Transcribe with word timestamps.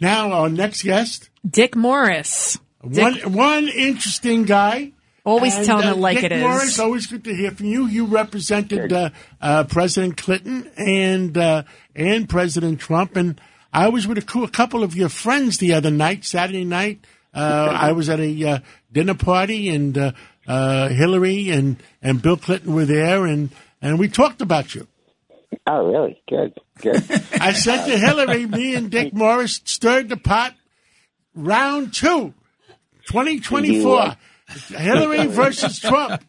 Now, 0.00 0.32
our 0.32 0.48
next 0.48 0.82
guest, 0.82 1.30
Dick 1.48 1.74
Morris. 1.76 2.58
one 2.80 3.14
one 3.32 3.68
interesting 3.68 4.44
guy. 4.44 4.92
Always 5.24 5.56
And, 5.56 5.66
telling 5.66 5.88
uh, 5.88 5.92
it 5.92 5.98
like 5.98 6.16
Dick 6.16 6.24
it 6.24 6.32
is. 6.32 6.40
Morris, 6.42 6.78
always 6.78 7.06
good 7.06 7.24
to 7.24 7.34
hear 7.34 7.50
from 7.50 7.66
you. 7.66 7.86
You 7.86 8.06
represented 8.06 8.92
uh, 8.92 9.10
uh, 9.42 9.64
President 9.64 10.16
Clinton 10.16 10.70
and 10.76 11.36
uh, 11.36 11.64
and 11.94 12.28
President 12.28 12.80
Trump, 12.80 13.16
and 13.16 13.38
I 13.72 13.88
was 13.90 14.06
with 14.06 14.18
a, 14.18 14.38
a 14.40 14.48
couple 14.48 14.82
of 14.82 14.96
your 14.96 15.10
friends 15.10 15.58
the 15.58 15.74
other 15.74 15.90
night, 15.90 16.24
Saturday 16.24 16.64
night. 16.64 17.04
Uh, 17.34 17.76
I 17.78 17.92
was 17.92 18.08
at 18.08 18.20
a 18.20 18.44
uh, 18.44 18.58
dinner 18.90 19.14
party, 19.14 19.68
and 19.68 19.96
uh, 19.96 20.12
uh, 20.46 20.88
Hillary 20.88 21.50
and, 21.50 21.76
and 22.02 22.22
Bill 22.22 22.36
Clinton 22.36 22.74
were 22.74 22.86
there, 22.86 23.26
and, 23.26 23.50
and 23.82 23.98
we 23.98 24.08
talked 24.08 24.40
about 24.40 24.74
you. 24.74 24.86
Oh, 25.66 25.86
really? 25.86 26.22
Good, 26.28 26.54
good. 26.80 26.96
I 27.40 27.52
said 27.52 27.86
to 27.86 27.96
Hillary, 27.98 28.46
me 28.46 28.74
and 28.74 28.90
Dick 28.90 29.12
Morris 29.14 29.60
stirred 29.64 30.08
the 30.08 30.16
pot. 30.16 30.54
Round 31.34 31.92
two, 31.94 32.34
2024. 33.06 33.80
You, 33.80 33.88
uh, 33.90 34.14
Hillary 34.78 35.26
versus 35.28 35.78
Trump. 35.78 36.24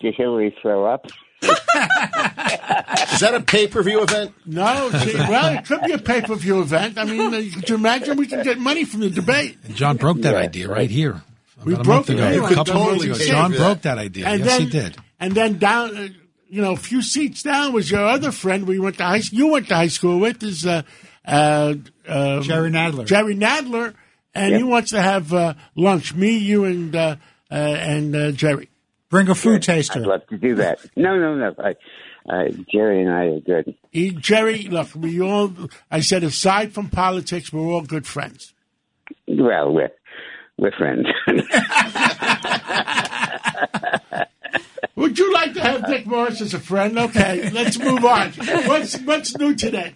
Did 0.00 0.14
Hillary 0.14 0.54
throw 0.60 0.84
up? 0.84 1.06
Is 1.42 3.20
that 3.20 3.32
a 3.34 3.40
pay 3.40 3.66
per 3.66 3.82
view 3.82 4.02
event? 4.02 4.32
No, 4.44 4.90
see, 4.90 5.14
well, 5.16 5.56
it 5.56 5.64
could 5.64 5.82
be 5.82 5.92
a 5.92 5.98
pay 5.98 6.20
per 6.22 6.34
view 6.34 6.60
event. 6.60 6.98
I 6.98 7.04
mean, 7.04 7.32
uh, 7.34 7.42
could 7.54 7.68
you 7.68 7.74
imagine 7.76 8.16
we 8.16 8.26
can 8.26 8.42
get 8.42 8.58
money 8.58 8.84
from 8.84 9.00
the 9.00 9.10
debate? 9.10 9.58
John 9.74 9.96
broke 9.96 10.18
that 10.22 10.32
Yeah, 10.34 10.38
idea 10.40 10.68
right, 10.68 10.76
right. 10.78 10.90
here. 10.90 11.22
We 11.64 11.72
a 11.74 11.76
broke 11.76 11.86
month 11.86 12.10
it 12.10 12.14
ago. 12.14 12.24
anyway. 12.24 12.52
A 12.52 12.54
couple 12.54 12.74
Totally 12.74 13.08
months 13.08 13.22
ago. 13.24 13.30
John 13.32 13.52
broke 13.52 13.82
that 13.82 13.98
idea. 13.98 14.26
And 14.26 14.44
yes, 14.44 14.48
then, 14.58 14.60
he 14.62 14.70
did. 14.70 14.96
And 15.18 15.32
then 15.34 15.58
down, 15.58 15.96
uh, 15.96 16.08
you 16.48 16.62
know, 16.62 16.72
a 16.72 16.76
few 16.76 17.02
seats 17.02 17.42
down 17.42 17.72
was 17.72 17.90
your 17.90 18.06
other 18.06 18.32
friend 18.32 18.66
we 18.66 18.78
went 18.78 18.98
to 18.98 19.04
high 19.04 19.22
You 19.30 19.48
went 19.48 19.68
to 19.68 19.74
high 19.74 19.88
school 19.88 20.18
with 20.18 20.42
is 20.42 20.66
uh, 20.66 20.82
uh, 21.26 21.74
uh, 22.06 22.40
Jerry 22.42 22.70
Nadler. 22.70 23.04
Jerry 23.04 23.34
Nadler, 23.34 23.94
and 24.34 24.54
he 24.54 24.62
wants 24.62 24.90
to 24.90 25.00
have 25.00 25.32
uh, 25.32 25.54
lunch. 25.74 26.14
Me, 26.14 26.36
you, 26.36 26.64
and 26.64 26.94
uh, 26.94 27.16
uh, 27.50 27.54
and 27.54 28.14
uh, 28.14 28.30
Jerry. 28.32 28.68
Bring 29.08 29.28
a 29.28 29.34
food 29.34 29.62
taster. 29.62 30.00
I'd 30.00 30.06
love 30.06 30.26
to 30.28 30.36
do 30.36 30.56
that. 30.56 30.80
No, 30.96 31.16
no, 31.16 31.36
no. 31.36 31.54
I, 31.58 31.76
uh, 32.28 32.48
Jerry 32.72 33.02
and 33.02 33.10
I 33.10 33.26
are 33.26 33.40
good. 33.40 33.74
He, 33.92 34.10
Jerry, 34.10 34.64
look, 34.64 34.88
we 34.94 35.20
all. 35.20 35.52
I 35.90 36.00
said 36.00 36.24
aside 36.24 36.72
from 36.72 36.88
politics, 36.88 37.52
we're 37.52 37.66
all 37.66 37.82
good 37.82 38.06
friends. 38.06 38.52
Well, 39.28 39.72
we're 39.72 39.92
we're 40.58 40.72
friends. 40.72 41.06
Would 44.96 45.18
you 45.18 45.25
like 45.36 45.54
to 45.54 45.60
have 45.60 45.86
Dick 45.86 46.06
Morris 46.06 46.40
as 46.40 46.54
a 46.54 46.60
friend? 46.60 46.98
Okay, 46.98 47.50
let's 47.50 47.78
move 47.78 48.04
on. 48.04 48.32
What's 48.32 48.98
what's 49.00 49.36
new 49.36 49.54
today? 49.54 49.94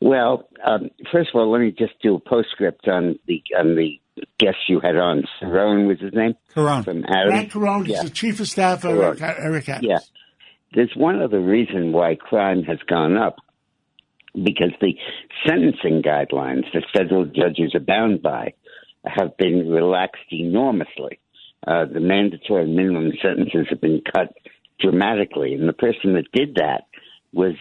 well, 0.00 0.48
um, 0.64 0.90
first 1.12 1.30
of 1.32 1.40
all, 1.40 1.50
let 1.50 1.60
me 1.60 1.70
just 1.70 1.94
do 2.02 2.16
a 2.16 2.20
postscript 2.20 2.88
on 2.88 3.18
the 3.26 3.42
on 3.58 3.76
the 3.76 4.00
guest 4.38 4.56
you 4.68 4.80
had 4.80 4.96
on. 4.96 5.24
Cerrone 5.40 5.86
was 5.86 6.00
his 6.00 6.12
name 6.12 6.34
Carone. 6.54 6.84
from 6.84 7.04
Adam. 7.04 7.30
Frank 7.30 7.52
Carone 7.52 7.88
is 7.90 8.02
the 8.02 8.10
chief 8.10 8.40
of 8.40 8.48
staff 8.48 8.84
of 8.84 8.98
Eric, 8.98 9.20
Eric 9.20 9.68
Adams. 9.68 9.86
Yeah. 9.88 9.98
There's 10.74 10.92
one 10.96 11.20
other 11.20 11.40
reason 11.40 11.92
why 11.92 12.14
crime 12.16 12.62
has 12.64 12.78
gone 12.88 13.16
up 13.16 13.36
because 14.34 14.72
the 14.80 14.94
sentencing 15.46 16.02
guidelines 16.02 16.64
that 16.72 16.84
federal 16.96 17.26
judges 17.26 17.74
are 17.74 17.80
bound 17.80 18.22
by 18.22 18.54
have 19.04 19.36
been 19.36 19.68
relaxed 19.68 20.32
enormously. 20.32 21.18
Uh, 21.66 21.84
the 21.84 22.00
mandatory 22.00 22.66
minimum 22.66 23.12
sentences 23.22 23.66
have 23.70 23.80
been 23.80 24.02
cut 24.12 24.34
dramatically, 24.80 25.54
and 25.54 25.68
the 25.68 25.72
person 25.72 26.14
that 26.14 26.30
did 26.32 26.56
that 26.56 26.86
was 27.32 27.54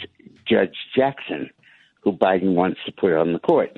Judge 0.48 0.76
Jackson, 0.96 1.50
who 2.02 2.14
Biden 2.14 2.56
wants 2.56 2.80
to 2.86 2.92
put 2.92 3.14
on 3.14 3.34
the 3.34 3.40
court. 3.40 3.78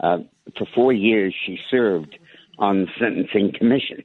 Uh, 0.00 0.18
for 0.56 0.66
four 0.74 0.92
years, 0.92 1.34
she 1.46 1.58
served 1.70 2.18
on 2.58 2.82
the 2.82 2.88
Sentencing 2.98 3.52
Commission 3.56 4.04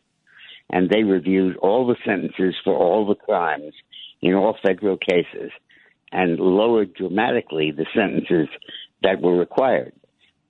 and 0.70 0.90
they 0.90 1.04
reviewed 1.04 1.58
all 1.58 1.88
the 1.88 1.96
sentences 2.06 2.56
for 2.64 2.76
all 2.76 3.06
the 3.06 3.16
crimes 3.16 3.74
in 4.22 4.34
all 4.34 4.58
federal 4.66 4.98
cases 4.98 5.52
and 6.12 6.40
lowered 6.40 6.94
dramatically 6.94 7.72
the 7.72 7.86
sentences 7.96 8.48
that 9.04 9.22
were 9.22 9.38
required. 9.38 9.94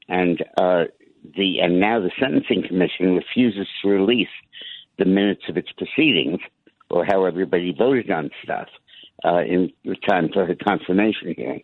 And 0.07 0.41
uh, 0.57 0.85
the 1.35 1.59
and 1.61 1.79
now 1.79 1.99
the 1.99 2.11
Sentencing 2.19 2.63
Commission 2.67 3.15
refuses 3.15 3.67
to 3.81 3.89
release 3.89 4.27
the 4.97 5.05
minutes 5.05 5.43
of 5.49 5.57
its 5.57 5.69
proceedings 5.77 6.39
or 6.89 7.05
how 7.05 7.25
everybody 7.25 7.73
voted 7.77 8.09
on 8.11 8.29
stuff 8.43 8.67
uh, 9.25 9.39
in 9.39 9.71
time 10.07 10.29
for 10.33 10.45
the 10.45 10.55
confirmation 10.55 11.33
hearing. 11.35 11.63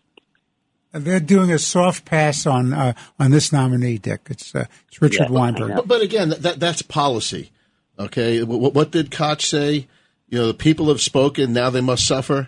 They're 0.92 1.20
doing 1.20 1.52
a 1.52 1.58
soft 1.58 2.06
pass 2.06 2.46
on 2.46 2.72
uh, 2.72 2.94
on 3.20 3.32
this 3.32 3.52
nominee, 3.52 3.98
Dick. 3.98 4.22
It's 4.30 4.54
uh, 4.54 4.66
it's 4.88 5.02
Richard 5.02 5.30
Yeah, 5.30 5.36
Weinberg. 5.36 5.76
But, 5.76 5.88
but 5.88 6.02
again, 6.02 6.30
that, 6.30 6.42
that 6.44 6.60
that's 6.60 6.82
policy. 6.84 7.52
Okay, 7.98 8.44
what, 8.44 8.74
what 8.76 8.92
did 8.92 9.10
Koch 9.10 9.42
say? 9.42 9.88
You 10.30 10.40
know, 10.40 10.48
the 10.48 10.54
people 10.54 10.90
have 10.90 11.02
spoken. 11.02 11.52
Now 11.54 11.72
they 11.72 11.82
must 11.82 12.06
suffer. 12.06 12.48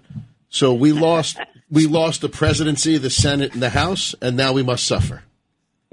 So 0.49 0.73
we 0.73 0.91
lost. 0.91 1.37
we 1.71 1.87
lost 1.87 2.21
the 2.21 2.29
presidency, 2.29 2.97
the 2.99 3.09
Senate, 3.09 3.53
and 3.53 3.63
the 3.63 3.71
House, 3.71 4.13
and 4.21 4.37
now 4.37 4.53
we 4.53 4.61
must 4.61 4.85
suffer. 4.85 5.23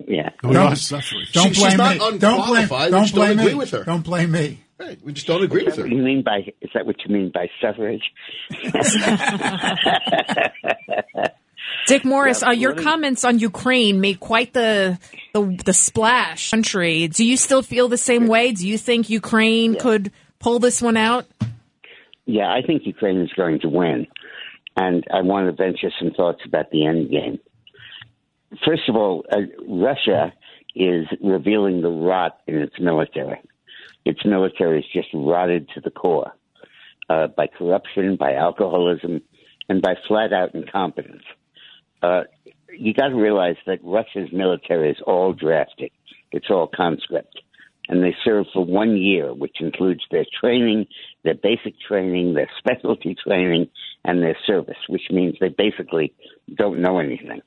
Yeah. 0.07 0.31
We 0.43 0.57
are 0.57 0.77
suffer. 0.77 1.15
Don't 1.33 1.49
She- 1.49 1.55
she's 1.55 1.59
blame 1.65 1.77
not 1.79 1.93
me. 1.93 1.99
Don't 1.99 2.19
blame. 2.19 2.33
unqualified. 2.35 2.91
Don't 2.91 3.03
just 3.05 3.15
don't 3.15 3.25
blame 3.27 3.39
agree 3.39 3.53
me. 3.53 3.59
with 3.59 3.71
her. 3.71 3.85
Don't 3.85 4.05
blame 4.05 4.31
me. 4.33 4.61
Right, 4.79 4.99
we 5.05 5.13
just 5.13 5.27
don't 5.27 5.43
agree 5.45 5.65
with 5.65 5.77
her. 5.77 5.83
What 5.83 5.91
do 5.91 5.97
you 5.97 6.03
mean 6.03 6.23
by 6.23 6.53
is 6.61 6.71
that 6.75 6.87
what 6.87 6.97
you 7.05 7.13
mean 7.15 7.31
by 7.33 7.49
suffrage? 7.61 8.03
Dick 11.87 12.05
Morris, 12.05 12.43
Yeah, 12.43 12.49
uh, 12.49 12.53
your 12.53 12.73
really. 12.73 12.85
comments 12.85 13.25
on 13.25 13.39
Ukraine 13.39 14.01
made 14.01 14.21
quite 14.21 14.53
the, 14.53 14.99
the 15.35 15.59
the 15.65 15.73
splash. 15.73 16.51
Country. 16.51 17.09
Do 17.09 17.25
you 17.25 17.37
still 17.37 17.63
feel 17.63 17.89
the 17.89 17.97
same 17.97 18.27
way? 18.27 18.53
Do 18.53 18.67
you 18.67 18.79
think 18.79 19.11
Ukraine 19.11 19.77
could 19.77 20.11
pull 20.39 20.59
this 20.59 20.81
one 20.83 20.97
out? 20.97 21.27
Yeah, 22.27 22.53
I 22.53 22.63
think 22.67 22.83
Ukraine 22.87 23.21
is 23.21 23.31
going 23.37 23.61
to 23.61 23.69
win. 23.69 24.07
And 24.77 25.05
I 25.13 25.21
want 25.23 25.47
to 25.49 25.53
venture 25.53 25.91
some 25.99 26.13
thoughts 26.13 26.41
about 26.47 26.71
the 26.71 26.87
end 26.87 27.11
game. 27.11 27.39
First 28.65 28.89
of 28.89 28.97
all, 28.97 29.25
uh, 29.31 29.39
Russia 29.69 30.33
is 30.75 31.07
revealing 31.23 31.83
the 31.83 31.91
rot 31.91 32.39
in 32.47 32.57
its 32.57 32.75
military. 32.81 33.41
Its 34.05 34.25
military 34.25 34.81
is 34.81 34.87
just 34.93 35.09
rotted 35.15 35.69
to 35.75 35.81
the 35.81 35.91
core 35.91 36.33
uh, 37.09 37.29
by 37.29 37.47
corruption, 37.47 38.17
by 38.17 38.35
alcoholism, 38.35 39.21
and 39.69 39.83
by 39.83 39.95
flat 40.09 40.33
out 40.33 40.55
incompetence. 40.55 41.23
Uh, 42.03 42.23
you 42.77 42.95
got 42.95 43.09
to 43.09 43.17
realize 43.17 43.57
that 43.67 43.79
Russia's 43.83 44.31
military 44.33 44.91
is 44.91 44.97
all 45.07 45.33
drafted. 45.33 45.91
It's 46.33 46.51
all 46.51 46.67
conscript. 46.67 47.41
And 47.89 48.03
they 48.03 48.15
serve 48.25 48.47
for 48.53 48.65
one 48.65 48.97
year, 48.97 49.35
which 49.35 49.61
includes 49.61 50.03
their 50.11 50.25
training, 50.41 50.87
their 51.25 51.35
basic 51.35 51.75
training, 51.81 52.35
their 52.35 52.51
specialty 52.59 53.17
training, 53.27 53.69
and 54.05 54.23
their 54.23 54.37
service, 54.47 54.79
which 54.89 55.11
means 55.11 55.37
they 55.39 55.49
basically 55.49 56.13
don't 56.55 56.81
know 56.81 56.99
anything. 56.99 57.43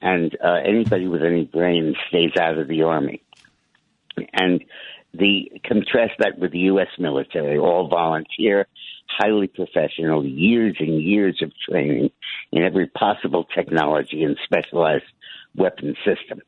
And 0.00 0.36
uh, 0.42 0.60
anybody 0.64 1.06
with 1.06 1.22
any 1.22 1.44
brains 1.44 1.96
stays 2.08 2.32
out 2.38 2.58
of 2.58 2.68
the 2.68 2.82
army. 2.82 3.22
And 4.32 4.64
the 5.16 5.60
contrast 5.66 6.14
that 6.18 6.38
with 6.38 6.52
the 6.52 6.58
U.S. 6.60 6.88
military, 6.98 7.58
all 7.58 7.88
volunteer, 7.88 8.66
highly 9.06 9.46
professional, 9.46 10.24
years 10.24 10.76
and 10.80 11.00
years 11.02 11.40
of 11.42 11.52
training 11.68 12.10
in 12.52 12.62
every 12.62 12.86
possible 12.86 13.44
technology 13.54 14.24
and 14.24 14.36
specialized 14.44 15.04
weapon 15.56 15.94
system. 16.04 16.40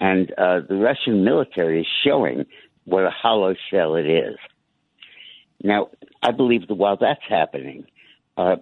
And 0.00 0.30
uh, 0.32 0.60
the 0.68 0.76
Russian 0.76 1.24
military 1.24 1.80
is 1.80 1.86
showing 2.04 2.46
what 2.84 3.04
a 3.04 3.10
hollow 3.10 3.54
shell 3.70 3.96
it 3.96 4.06
is. 4.06 4.36
Now, 5.62 5.88
I 6.22 6.30
believe 6.30 6.68
that 6.68 6.74
while 6.74 6.96
that's 6.96 7.20
happening, 7.28 7.86
uh, 8.36 8.56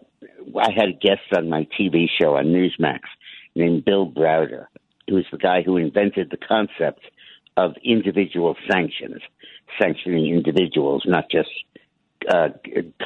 I 0.59 0.71
had 0.75 0.89
a 0.89 0.93
guest 0.93 1.21
on 1.37 1.49
my 1.49 1.69
TV 1.79 2.07
show 2.21 2.37
on 2.37 2.47
Newsmax 2.47 3.01
named 3.55 3.85
Bill 3.85 4.11
Browder, 4.11 4.67
who 5.09 5.19
is 5.19 5.27
the 5.31 5.39
guy 5.39 5.63
who 5.63 5.77
invented 5.77 6.31
the 6.31 6.39
concept 6.39 7.01
of 7.57 7.75
individual 7.85 8.57
sanctions, 8.71 9.23
sanctioning 9.81 10.27
individuals, 10.27 11.05
not 11.07 11.31
just 11.31 11.51
uh, 12.29 12.49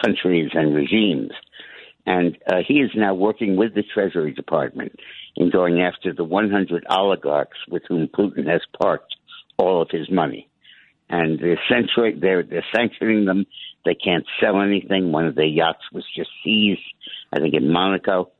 countries 0.02 0.50
and 0.54 0.74
regimes. 0.74 1.32
And 2.06 2.38
uh, 2.46 2.56
he 2.66 2.74
is 2.74 2.90
now 2.94 3.14
working 3.14 3.56
with 3.56 3.74
the 3.74 3.82
Treasury 3.82 4.32
Department 4.32 4.98
in 5.36 5.50
going 5.50 5.80
after 5.80 6.12
the 6.12 6.24
100 6.24 6.84
oligarchs 6.88 7.58
with 7.68 7.82
whom 7.88 8.08
Putin 8.08 8.46
has 8.48 8.62
parked 8.80 9.14
all 9.58 9.82
of 9.82 9.90
his 9.90 10.10
money. 10.10 10.48
And 11.08 11.38
they're, 11.38 11.60
censor- 11.68 12.18
they're, 12.18 12.42
they're 12.42 12.64
sanctioning 12.74 13.24
them. 13.26 13.46
They 13.84 13.94
can't 13.94 14.24
sell 14.40 14.60
anything. 14.60 15.12
One 15.12 15.26
of 15.26 15.34
their 15.34 15.44
yachts 15.44 15.82
was 15.92 16.04
just 16.16 16.30
seized, 16.44 16.80
I 17.32 17.40
think, 17.40 17.54
in 17.54 17.70
Monaco. 17.70 18.30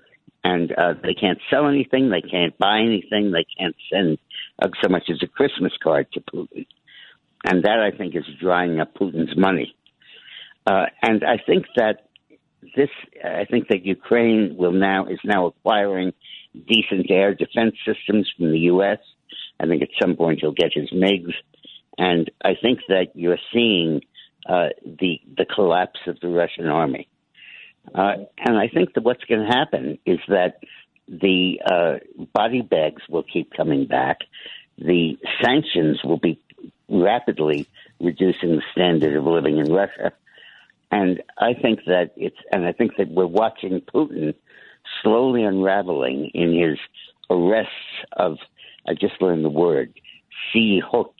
And 0.42 0.72
uh, 0.72 0.94
they 1.02 1.14
can't 1.14 1.38
sell 1.50 1.68
anything. 1.68 2.10
They 2.10 2.22
can't 2.22 2.56
buy 2.58 2.78
anything. 2.78 3.32
They 3.32 3.44
can't 3.58 3.76
send 3.92 4.18
uh, 4.62 4.68
so 4.82 4.88
much 4.88 5.04
as 5.10 5.22
a 5.22 5.26
Christmas 5.26 5.72
card 5.82 6.06
to 6.12 6.20
Putin. 6.20 6.66
And 7.44 7.64
that, 7.64 7.80
I 7.80 7.96
think, 7.96 8.14
is 8.14 8.24
drying 8.40 8.80
up 8.80 8.94
Putin's 8.94 9.36
money. 9.36 9.74
Uh, 10.66 10.86
and 11.02 11.24
I 11.24 11.38
think 11.44 11.66
that 11.76 12.06
this, 12.76 12.90
I 13.24 13.44
think 13.50 13.68
that 13.68 13.84
Ukraine 13.84 14.56
will 14.56 14.72
now 14.72 15.06
is 15.06 15.18
now 15.24 15.46
acquiring 15.46 16.12
decent 16.68 17.10
air 17.10 17.34
defense 17.34 17.74
systems 17.86 18.30
from 18.36 18.52
the 18.52 18.58
U.S. 18.60 18.98
I 19.58 19.66
think 19.66 19.82
at 19.82 19.88
some 20.00 20.16
point 20.16 20.40
he'll 20.40 20.52
get 20.52 20.72
his 20.74 20.90
MiGs, 20.90 21.34
and 21.96 22.30
I 22.44 22.54
think 22.60 22.80
that 22.88 23.08
you're 23.14 23.38
seeing 23.52 24.02
uh, 24.48 24.68
the 24.84 25.20
the 25.36 25.46
collapse 25.46 26.00
of 26.06 26.18
the 26.20 26.28
Russian 26.28 26.66
army. 26.66 27.08
Uh, 27.94 28.24
and 28.38 28.58
I 28.58 28.68
think 28.68 28.94
that 28.94 29.04
what's 29.04 29.24
going 29.24 29.46
to 29.46 29.56
happen 29.56 29.98
is 30.04 30.18
that 30.28 30.60
the 31.08 31.60
uh, 31.64 32.24
body 32.34 32.62
bags 32.62 33.02
will 33.08 33.24
keep 33.24 33.52
coming 33.56 33.86
back. 33.86 34.18
The 34.78 35.16
sanctions 35.42 36.00
will 36.04 36.18
be 36.18 36.40
rapidly 36.90 37.66
reducing 38.00 38.56
the 38.56 38.62
standard 38.72 39.16
of 39.16 39.24
living 39.24 39.58
in 39.58 39.72
Russia. 39.72 40.12
And 40.90 41.22
I 41.38 41.54
think 41.54 41.84
that 41.86 42.12
it's, 42.16 42.36
and 42.52 42.66
I 42.66 42.72
think 42.72 42.96
that 42.96 43.08
we're 43.08 43.26
watching 43.26 43.80
Putin 43.80 44.34
slowly 45.02 45.44
unraveling 45.44 46.30
in 46.34 46.52
his 46.52 46.78
arrests 47.30 47.72
of, 48.12 48.38
I 48.88 48.94
just 48.94 49.20
learned 49.20 49.44
the 49.44 49.50
word, 49.50 49.94
Siochke 50.52 51.14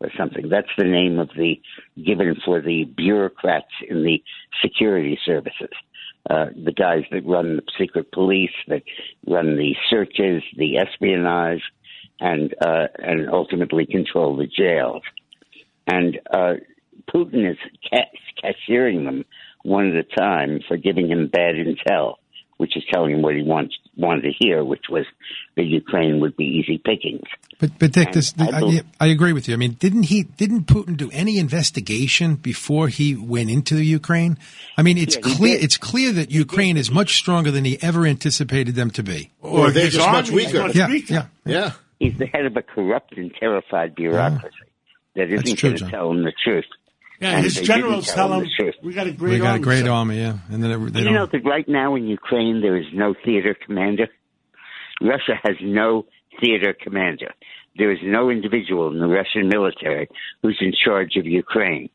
or 0.00 0.10
something. 0.18 0.48
That's 0.48 0.68
the 0.76 0.84
name 0.84 1.18
of 1.18 1.30
the, 1.36 1.60
given 2.04 2.36
for 2.44 2.60
the 2.60 2.84
bureaucrats 2.84 3.72
in 3.88 4.02
the 4.02 4.22
security 4.60 5.18
services. 5.24 5.70
Uh, 6.28 6.46
the 6.54 6.72
guys 6.72 7.04
that 7.10 7.26
run 7.26 7.56
the 7.56 7.62
secret 7.78 8.12
police, 8.12 8.52
that 8.68 8.82
run 9.26 9.56
the 9.56 9.74
searches, 9.90 10.42
the 10.56 10.78
espionage, 10.78 11.62
and 12.22 12.54
uh, 12.64 12.86
and 12.98 13.28
ultimately 13.28 13.84
control 13.84 14.36
the 14.36 14.46
jails. 14.46 15.02
And 15.86 16.20
uh, 16.30 16.54
Putin 17.12 17.50
is 17.50 17.58
ca- 17.90 18.10
cashiering 18.40 19.04
them 19.04 19.24
one 19.64 19.88
at 19.88 19.96
a 19.96 20.16
time 20.16 20.60
for 20.68 20.76
giving 20.76 21.10
him 21.10 21.26
bad 21.26 21.56
intel, 21.56 22.16
which 22.58 22.76
is 22.76 22.84
telling 22.92 23.14
him 23.14 23.22
what 23.22 23.34
he 23.34 23.42
wants 23.42 23.74
wanted 23.96 24.22
to 24.22 24.30
hear, 24.38 24.64
which 24.64 24.84
was 24.88 25.04
that 25.56 25.64
Ukraine 25.64 26.20
would 26.20 26.36
be 26.36 26.44
easy 26.44 26.78
pickings. 26.78 27.26
But 27.58 27.78
but 27.78 27.92
Dick, 27.92 28.12
this, 28.12 28.32
I, 28.38 28.50
I, 28.50 28.82
I, 29.00 29.06
agree 29.08 29.32
with 29.32 29.48
you. 29.48 29.54
I 29.54 29.56
mean, 29.56 29.72
didn't 29.72 30.04
he? 30.04 30.22
Didn't 30.22 30.66
Putin 30.66 30.96
do 30.96 31.10
any 31.12 31.38
investigation 31.38 32.36
before 32.36 32.88
he 32.88 33.14
went 33.14 33.50
into 33.50 33.74
the 33.74 33.84
Ukraine? 33.84 34.38
I 34.76 34.82
mean, 34.82 34.96
it's 34.96 35.16
yeah, 35.16 35.34
clear. 35.36 35.58
It's 35.60 35.76
clear 35.76 36.12
that 36.12 36.30
Ukraine 36.30 36.76
is 36.76 36.90
much 36.90 37.16
stronger 37.16 37.50
than 37.50 37.64
he 37.64 37.80
ever 37.82 38.06
anticipated 38.06 38.74
them 38.76 38.90
to 38.92 39.02
be. 39.02 39.30
Or, 39.40 39.68
or 39.68 39.70
they're 39.70 39.90
just 39.90 40.08
much 40.08 40.30
weaker. 40.30 40.60
Much 40.60 40.76
yeah, 40.76 40.88
weaker. 40.88 41.14
yeah, 41.14 41.26
yeah. 41.44 41.72
He's 42.02 42.18
the 42.18 42.26
head 42.26 42.46
of 42.46 42.56
a 42.56 42.62
corrupt 42.62 43.16
and 43.16 43.32
terrified 43.38 43.94
bureaucracy 43.94 44.56
yeah. 45.14 45.24
that 45.24 45.32
isn't 45.32 45.60
going 45.60 45.76
to 45.76 45.88
tell 45.88 46.10
him 46.10 46.24
the 46.24 46.32
truth. 46.44 46.64
Yeah, 47.20 47.36
and 47.36 47.44
his 47.44 47.54
generals 47.54 48.12
tell 48.12 48.32
him 48.32 48.40
the 48.40 48.50
truth. 48.58 48.74
we 48.82 48.92
got 48.92 49.06
a 49.06 49.12
great. 49.12 49.34
army. 49.34 49.34
We 49.34 49.38
got 49.38 49.46
army, 49.50 49.60
a 49.60 49.62
great 49.62 49.84
so. 49.84 49.92
army, 49.92 50.18
yeah. 50.18 50.38
And 50.50 50.64
then 50.64 50.70
it, 50.72 50.96
you 50.96 51.12
know 51.12 51.26
that 51.26 51.44
right 51.44 51.68
now 51.68 51.94
in 51.94 52.08
Ukraine 52.08 52.60
there 52.60 52.76
is 52.76 52.86
no 52.92 53.14
theater 53.24 53.54
commander. 53.54 54.08
Russia 55.00 55.34
has 55.44 55.54
no 55.62 56.06
theater 56.40 56.74
commander. 56.74 57.34
There 57.78 57.92
is 57.92 58.00
no 58.02 58.30
individual 58.30 58.90
in 58.90 58.98
the 58.98 59.06
Russian 59.06 59.48
military 59.48 60.08
who's 60.42 60.58
in 60.60 60.72
charge 60.72 61.14
of 61.16 61.24
Ukraine. 61.24 61.88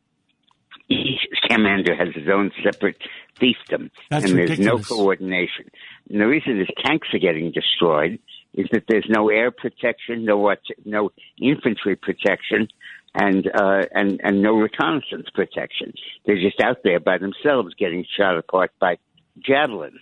Each 0.88 1.19
commander 1.50 1.98
has 1.98 2.15
his 2.15 2.30
own 2.33 2.51
separate 2.63 2.95
fiefdom, 3.42 3.92
That's 4.09 4.24
and 4.24 4.38
there's 4.38 4.51
ridiculous. 4.51 4.89
no 4.89 4.95
coordination. 4.95 5.65
And 6.09 6.21
the 6.21 6.27
reason 6.27 6.59
his 6.59 6.69
tanks 6.86 7.09
are 7.13 7.19
getting 7.19 7.51
destroyed 7.51 8.19
is 8.54 8.68
that 8.72 8.84
there's 8.88 9.08
no 9.10 9.30
air 9.30 9.52
protection, 9.52 10.26
no 10.26 10.38
what, 10.38 10.60
no 10.86 11.12
infantry 11.42 11.96
protection, 11.96 12.68
and 13.14 13.48
uh, 13.48 13.84
and 13.94 14.20
and 14.24 14.42
no 14.42 14.54
reconnaissance 14.54 15.28
protection. 15.34 15.94
They're 16.26 16.42
just 16.42 16.62
out 16.62 16.78
there 16.84 17.00
by 17.00 17.18
themselves, 17.18 17.74
getting 17.78 18.06
shot 18.18 18.38
apart 18.38 18.72
by 18.80 18.98
javelins. 19.40 20.00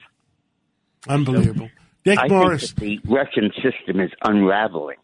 Unbelievable. 1.07 1.68
So 1.68 1.81
Dick 2.03 2.19
I 2.19 2.27
Morris. 2.27 2.71
Think 2.71 3.03
the 3.03 3.09
Russian 3.12 3.51
system 3.56 4.00
is 4.00 4.12
unraveling, 4.24 4.98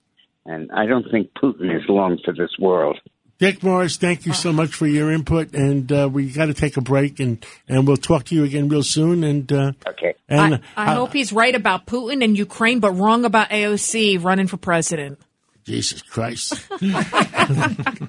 and 0.45 0.71
I 0.71 0.85
don't 0.85 1.09
think 1.11 1.31
Putin 1.33 1.75
is 1.75 1.83
long 1.87 2.19
for 2.23 2.33
this 2.33 2.51
world. 2.59 2.99
Dick 3.41 3.63
Morris, 3.63 3.97
thank 3.97 4.27
you 4.27 4.33
so 4.33 4.53
much 4.53 4.75
for 4.75 4.85
your 4.85 5.11
input, 5.11 5.55
and 5.55 5.91
uh, 5.91 6.07
we 6.13 6.29
got 6.31 6.45
to 6.45 6.53
take 6.53 6.77
a 6.77 6.81
break, 6.81 7.19
and, 7.19 7.43
and 7.67 7.87
we'll 7.87 7.97
talk 7.97 8.25
to 8.25 8.35
you 8.35 8.43
again 8.43 8.69
real 8.69 8.83
soon. 8.83 9.23
And 9.23 9.51
uh, 9.51 9.71
okay, 9.87 10.13
and 10.29 10.61
I, 10.77 10.91
I 10.91 10.93
hope 10.93 11.11
he's 11.11 11.33
right 11.33 11.55
about 11.55 11.87
Putin 11.87 12.23
and 12.23 12.37
Ukraine, 12.37 12.79
but 12.79 12.91
wrong 12.91 13.25
about 13.25 13.49
AOC 13.49 14.23
running 14.23 14.45
for 14.45 14.57
president. 14.57 15.19
Jesus 15.63 16.03
Christ! 16.03 16.53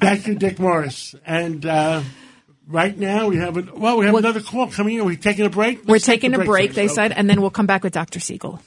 thank 0.00 0.26
you, 0.26 0.34
Dick 0.34 0.58
Morris, 0.58 1.14
and. 1.25 1.64
Uh, 1.64 2.02
right 2.69 2.96
now 2.96 3.26
we 3.26 3.37
have 3.37 3.56
a, 3.56 3.62
well 3.75 3.99
we 3.99 4.05
have 4.05 4.14
Well- 4.14 4.23
another 4.25 4.40
call 4.40 4.69
coming 4.69 4.94
in. 4.94 5.00
We're 5.00 5.11
we 5.11 5.17
taking 5.17 5.44
a 5.46 5.50
break? 5.50 5.85
We're 5.85 5.94
Let's 5.94 6.05
take 6.06 6.20
taking 6.20 6.31
the 6.32 6.43
a 6.43 6.44
break, 6.44 6.69
first. 6.70 6.76
they 6.76 6.85
Okay. 6.85 6.94
said, 6.94 7.12
and 7.12 7.28
then 7.28 7.40
we'll 7.40 7.50
come 7.50 7.67
back 7.67 7.82
with 7.82 7.93
Dr. 7.93 8.20
Siegel. 8.20 8.61